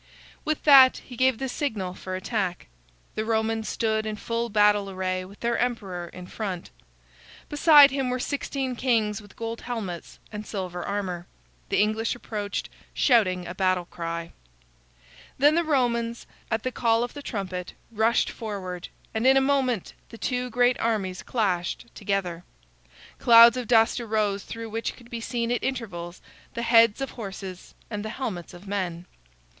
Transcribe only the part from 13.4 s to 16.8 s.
a battle cry. Then the Romans, at the